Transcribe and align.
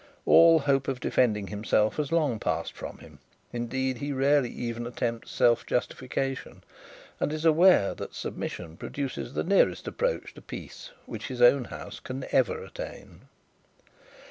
All 0.25 0.57
hope 0.57 0.87
of 0.87 0.99
defending 0.99 1.45
himself 1.45 1.97
has 1.97 2.11
long 2.11 2.39
passed 2.39 2.73
from 2.73 2.97
him; 2.97 3.19
indeed 3.53 3.99
he 3.99 4.11
rarely 4.11 4.49
even 4.49 4.87
attempts 4.87 5.29
self 5.29 5.63
justification; 5.63 6.63
and 7.19 7.31
is 7.31 7.45
aware 7.45 7.93
that 7.93 8.15
submission 8.15 8.77
produces 8.77 9.35
the 9.35 9.43
nearest 9.43 9.87
approach 9.87 10.33
to 10.33 10.41
peace 10.41 10.89
which 11.05 11.27
his 11.27 11.39
own 11.39 11.65
house 11.65 11.99
can 11.99 12.25
ever 12.31 12.63
attain. 12.63 13.27